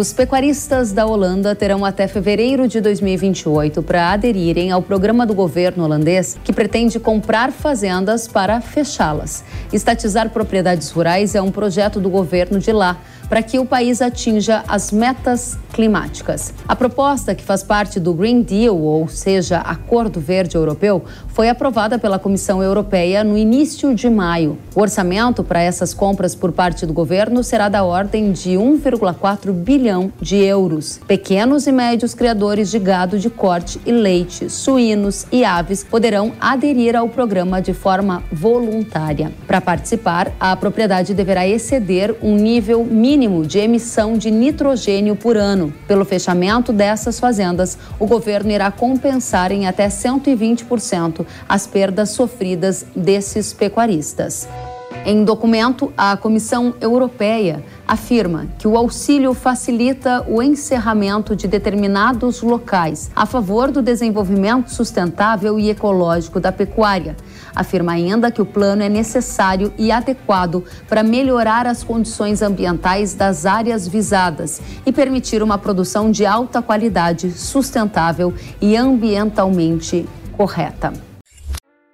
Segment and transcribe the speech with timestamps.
[0.00, 5.84] Os pecuaristas da Holanda terão até fevereiro de 2028 para aderirem ao programa do governo
[5.84, 9.44] holandês que pretende comprar fazendas para fechá-las.
[9.70, 12.98] Estatizar propriedades rurais é um projeto do governo de lá
[13.28, 16.52] para que o país atinja as metas climáticas.
[16.66, 21.04] A proposta, que faz parte do Green Deal, ou seja, Acordo Verde Europeu,
[21.40, 24.58] foi aprovada pela Comissão Europeia no início de maio.
[24.74, 30.12] O orçamento para essas compras por parte do governo será da ordem de 1,4 bilhão
[30.20, 31.00] de euros.
[31.08, 36.94] Pequenos e médios criadores de gado de corte e leite, suínos e aves poderão aderir
[36.94, 39.32] ao programa de forma voluntária.
[39.46, 45.72] Para participar, a propriedade deverá exceder um nível mínimo de emissão de nitrogênio por ano.
[45.88, 53.52] Pelo fechamento dessas fazendas, o governo irá compensar em até 120% as perdas sofridas desses
[53.52, 54.48] pecuaristas.
[55.04, 63.10] Em documento, a Comissão Europeia afirma que o auxílio facilita o encerramento de determinados locais
[63.16, 67.16] a favor do desenvolvimento sustentável e ecológico da pecuária.
[67.54, 73.46] Afirma ainda que o plano é necessário e adequado para melhorar as condições ambientais das
[73.46, 81.09] áreas visadas e permitir uma produção de alta qualidade, sustentável e ambientalmente correta.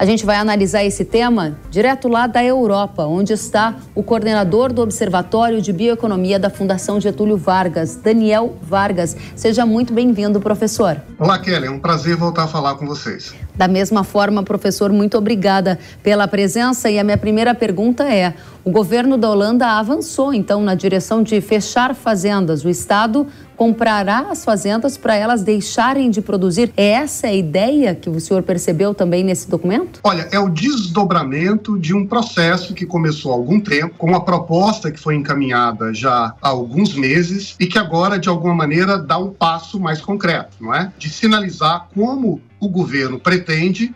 [0.00, 4.80] A gente vai analisar esse tema direto lá da Europa, onde está o coordenador do
[4.80, 9.14] Observatório de Bioeconomia da Fundação Getúlio Vargas, Daniel Vargas.
[9.36, 11.02] Seja muito bem-vindo, professor.
[11.18, 11.66] Olá, Kelly.
[11.66, 13.34] É um prazer voltar a falar com vocês.
[13.60, 16.90] Da mesma forma, professor, muito obrigada pela presença.
[16.90, 18.32] E a minha primeira pergunta é:
[18.64, 22.64] o governo da Holanda avançou então na direção de fechar fazendas.
[22.64, 23.26] O Estado
[23.58, 26.72] comprará as fazendas para elas deixarem de produzir.
[26.74, 30.00] É essa a ideia que o senhor percebeu também nesse documento?
[30.02, 34.90] Olha, é o desdobramento de um processo que começou há algum tempo, com uma proposta
[34.90, 39.30] que foi encaminhada já há alguns meses e que agora, de alguma maneira, dá um
[39.30, 40.90] passo mais concreto, não é?
[40.98, 43.94] De sinalizar como o governo pretende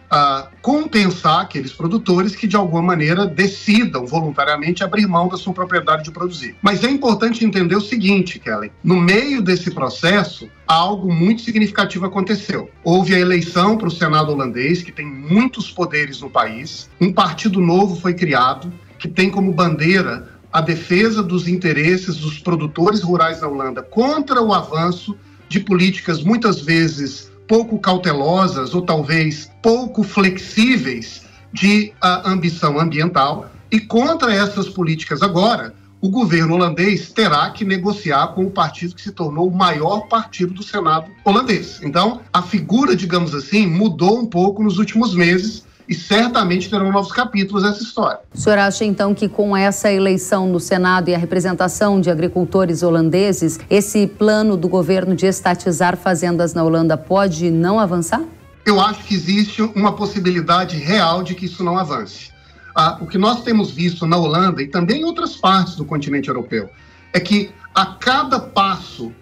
[0.63, 6.11] compensar aqueles produtores que, de alguma maneira, decidam voluntariamente abrir mão da sua propriedade de
[6.11, 6.57] produzir.
[6.63, 12.71] Mas é importante entender o seguinte, Kelly: no meio desse processo, algo muito significativo aconteceu.
[12.83, 17.61] Houve a eleição para o Senado holandês, que tem muitos poderes no país, um partido
[17.61, 23.49] novo foi criado, que tem como bandeira a defesa dos interesses dos produtores rurais da
[23.49, 25.17] Holanda contra o avanço
[25.49, 31.23] de políticas muitas vezes pouco cautelosas ou talvez pouco flexíveis
[31.53, 33.51] de uh, ambição ambiental.
[33.71, 39.01] E contra essas políticas agora, o governo holandês terá que negociar com o partido que
[39.01, 41.81] se tornou o maior partido do Senado holandês.
[41.83, 47.13] Então, a figura, digamos assim, mudou um pouco nos últimos meses e certamente terão novos
[47.13, 48.21] capítulos nessa história.
[48.35, 52.83] O senhor acha então que com essa eleição no Senado e a representação de agricultores
[52.83, 58.23] holandeses, esse plano do governo de estatizar fazendas na Holanda pode não avançar?
[58.65, 62.33] Eu acho que existe uma possibilidade real de que isso não avance.
[62.75, 66.29] Ah, o que nós temos visto na Holanda e também em outras partes do continente
[66.29, 66.69] europeu
[67.13, 69.13] é que a cada passo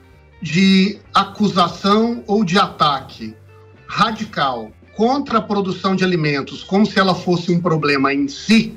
[0.40, 3.36] de acusação ou de ataque
[3.86, 8.74] radical contra a produção de alimentos como se ela fosse um problema em si,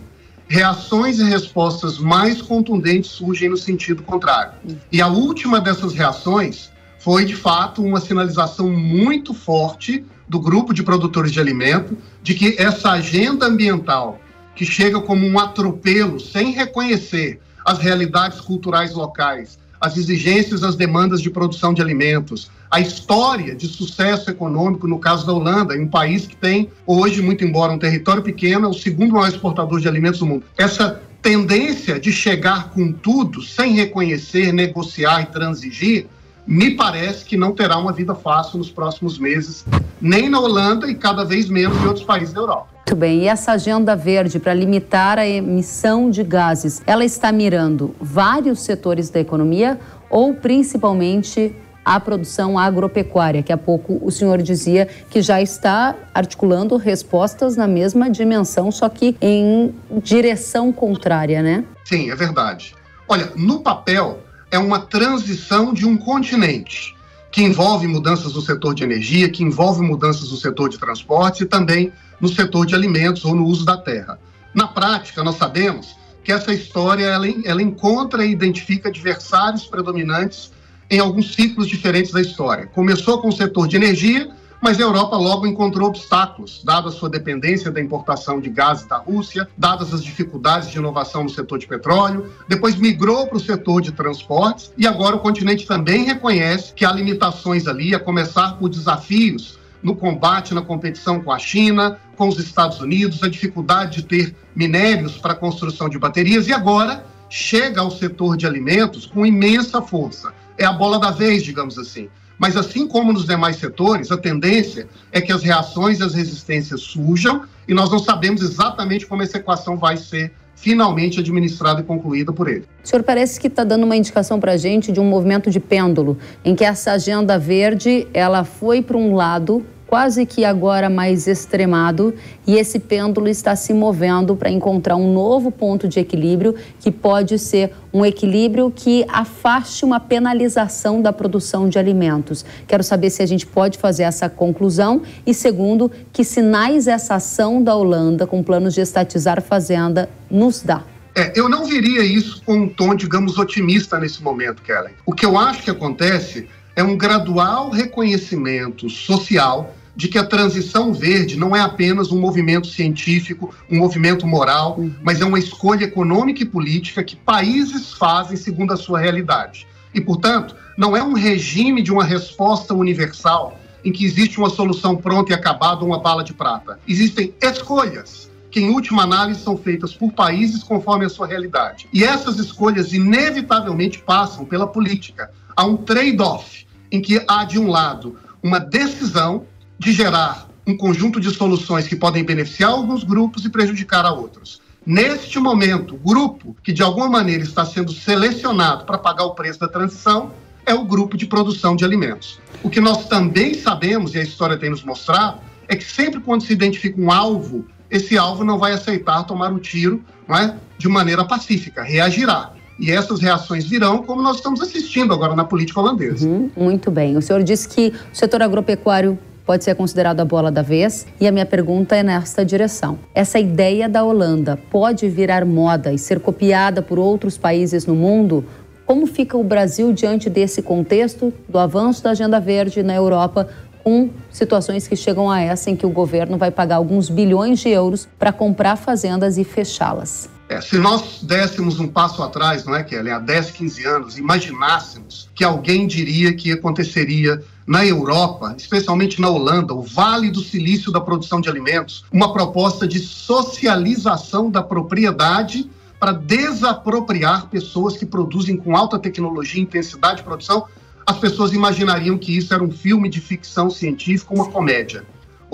[0.48, 4.54] reações e respostas mais contundentes surgem no sentido contrário.
[4.92, 10.84] E a última dessas reações foi, de fato, uma sinalização muito forte do grupo de
[10.84, 14.20] produtores de alimento de que essa agenda ambiental,
[14.56, 21.22] que chega como um atropelo, sem reconhecer as realidades culturais locais, as exigências, as demandas
[21.22, 25.88] de produção de alimentos, a história de sucesso econômico, no caso da Holanda, em um
[25.88, 29.88] país que tem hoje, muito embora um território pequeno, é o segundo maior exportador de
[29.88, 30.44] alimentos do mundo.
[30.58, 36.08] Essa tendência de chegar com tudo, sem reconhecer, negociar e transigir,
[36.46, 39.66] me parece que não terá uma vida fácil nos próximos meses,
[40.00, 42.68] nem na Holanda e cada vez menos em outros países da Europa.
[42.88, 47.96] Muito bem, e essa agenda verde para limitar a emissão de gases, ela está mirando
[48.00, 51.56] vários setores da economia ou principalmente
[51.86, 57.68] a produção agropecuária, que há pouco o senhor dizia que já está articulando respostas na
[57.68, 59.74] mesma dimensão, só que em
[60.04, 61.64] direção contrária, né?
[61.86, 62.74] Sim, é verdade.
[63.08, 66.96] Olha, no papel é uma transição de um continente
[67.32, 71.46] que envolve mudanças no setor de energia, que envolve mudanças no setor de transporte e
[71.46, 74.18] também no setor de alimentos ou no uso da terra.
[74.54, 80.52] Na prática, nós sabemos que essa história ela, ela encontra e identifica adversários predominantes
[80.90, 82.68] em alguns ciclos diferentes da história.
[82.68, 84.30] Começou com o setor de energia,
[84.62, 88.98] mas a Europa logo encontrou obstáculos, dada a sua dependência da importação de gases da
[88.98, 93.82] Rússia, dadas as dificuldades de inovação no setor de petróleo, depois migrou para o setor
[93.82, 98.70] de transportes e agora o continente também reconhece que há limitações ali, a começar por
[98.70, 104.04] desafios no combate na competição com a China, com os Estados Unidos, a dificuldade de
[104.04, 109.24] ter minérios para a construção de baterias e agora chega ao setor de alimentos com
[109.24, 110.34] imensa força.
[110.58, 112.10] É a bola da vez, digamos assim.
[112.38, 116.82] Mas assim como nos demais setores, a tendência é que as reações e as resistências
[116.82, 122.32] surjam e nós não sabemos exatamente como essa equação vai ser finalmente administrada e concluída
[122.32, 122.66] por ele.
[122.84, 125.60] O senhor parece que está dando uma indicação para a gente de um movimento de
[125.60, 131.28] pêndulo, em que essa agenda verde ela foi para um lado quase que agora mais
[131.28, 132.14] extremado,
[132.46, 137.38] e esse pêndulo está se movendo para encontrar um novo ponto de equilíbrio, que pode
[137.40, 142.46] ser um equilíbrio que afaste uma penalização da produção de alimentos.
[142.68, 147.64] Quero saber se a gente pode fazer essa conclusão e, segundo, que sinais essa ação
[147.64, 150.84] da Holanda com planos de estatizar fazenda nos dá.
[151.18, 154.94] É, eu não viria isso com um tom, digamos, otimista nesse momento, Kellen.
[155.06, 160.94] O que eu acho que acontece é um gradual reconhecimento social de que a transição
[160.94, 164.94] verde não é apenas um movimento científico, um movimento moral, uhum.
[165.02, 169.66] mas é uma escolha econômica e política que países fazem segundo a sua realidade.
[169.94, 174.98] E, portanto, não é um regime de uma resposta universal em que existe uma solução
[174.98, 176.78] pronta e acabada, uma bala de prata.
[176.86, 181.88] Existem escolhas que, em última análise, são feitas por países conforme a sua realidade.
[181.94, 185.32] E essas escolhas, inevitavelmente, passam pela política.
[185.56, 186.65] Há um trade-off
[186.96, 189.46] em que há, de um lado, uma decisão
[189.78, 194.62] de gerar um conjunto de soluções que podem beneficiar alguns grupos e prejudicar a outros.
[194.86, 199.60] Neste momento, o grupo que de alguma maneira está sendo selecionado para pagar o preço
[199.60, 200.32] da transição
[200.66, 202.40] é o grupo de produção de alimentos.
[202.64, 206.44] O que nós também sabemos, e a história tem nos mostrado, é que sempre quando
[206.44, 210.56] se identifica um alvo, esse alvo não vai aceitar tomar o um tiro não é,
[210.78, 212.52] de maneira pacífica, reagirá.
[212.80, 216.28] E essas reações virão, como nós estamos assistindo agora na política holandesa.
[216.28, 217.16] Uhum, muito bem.
[217.16, 221.28] O senhor disse que o setor agropecuário pode ser considerado a bola da vez, e
[221.28, 222.98] a minha pergunta é nesta direção.
[223.14, 228.44] Essa ideia da Holanda pode virar moda e ser copiada por outros países no mundo?
[228.86, 233.48] Como fica o Brasil diante desse contexto do avanço da agenda verde na Europa,
[233.84, 237.70] com situações que chegam a essa em que o governo vai pagar alguns bilhões de
[237.70, 240.35] euros para comprar fazendas e fechá-las?
[240.48, 245.28] É, se nós dessemos um passo atrás, não é, Kelly, há 10, 15 anos, imaginássemos
[245.34, 251.02] que alguém diria que aconteceria na Europa, especialmente na Holanda, o Vale do Silício da
[251.02, 255.68] produção de alimentos, uma proposta de socialização da propriedade
[256.00, 260.68] para desapropriar pessoas que produzem com alta tecnologia e intensidade de produção,
[261.08, 265.04] as pessoas imaginariam que isso era um filme de ficção científica, uma comédia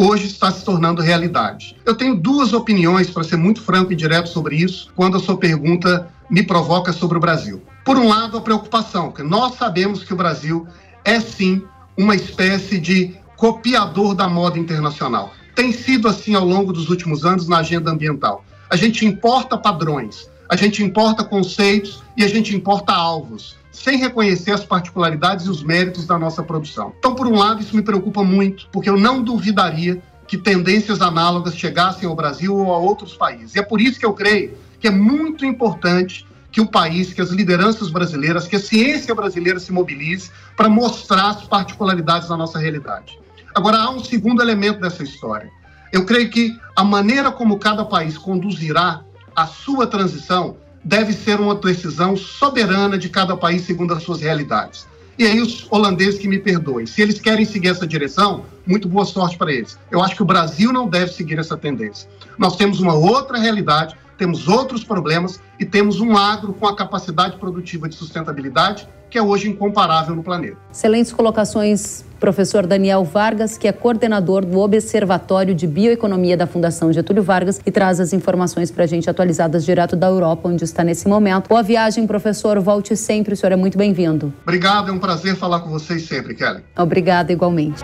[0.01, 1.77] hoje está se tornando realidade.
[1.86, 5.38] Eu tenho duas opiniões, para ser muito franco e direto sobre isso, quando a sua
[5.38, 7.62] pergunta me provoca sobre o Brasil.
[7.86, 10.68] Por um lado, a preocupação, porque nós sabemos que o Brasil
[11.06, 11.63] é sim
[11.95, 15.33] uma espécie de copiador da moda internacional.
[15.56, 18.44] Tem sido assim ao longo dos últimos anos na agenda ambiental.
[18.71, 24.51] A gente importa padrões, a gente importa conceitos e a gente importa alvos sem reconhecer
[24.51, 26.94] as particularidades e os méritos da nossa produção.
[27.00, 31.56] Então, por um lado, isso me preocupa muito, porque eu não duvidaria que tendências análogas
[31.56, 33.56] chegassem ao Brasil ou a outros países.
[33.56, 37.21] E é por isso que eu creio que é muito importante que o país, que
[37.21, 42.59] as lideranças brasileiras, que a ciência brasileira se mobilize para mostrar as particularidades da nossa
[42.59, 43.18] realidade.
[43.56, 45.49] Agora, há um segundo elemento dessa história.
[45.94, 51.56] Eu creio que a maneira como cada país conduzirá a sua transição deve ser uma
[51.56, 54.88] decisão soberana de cada país segundo as suas realidades.
[55.18, 59.06] E aí os holandeses que me perdoem, se eles querem seguir essa direção, muito boa
[59.06, 59.78] sorte para eles.
[59.92, 62.09] Eu acho que o Brasil não deve seguir essa tendência.
[62.38, 67.37] Nós temos uma outra realidade, temos outros problemas e temos um agro com a capacidade
[67.37, 70.57] produtiva de sustentabilidade que é hoje incomparável no planeta.
[70.71, 77.23] Excelentes colocações, professor Daniel Vargas, que é coordenador do Observatório de Bioeconomia da Fundação Getúlio
[77.23, 81.07] Vargas e traz as informações para a gente atualizadas direto da Europa, onde está nesse
[81.07, 81.49] momento.
[81.49, 82.59] Boa viagem, professor.
[82.59, 84.31] Volte sempre, o senhor é muito bem-vindo.
[84.44, 86.63] Obrigado, é um prazer falar com vocês sempre, Kelly.
[86.78, 87.83] Obrigada, igualmente.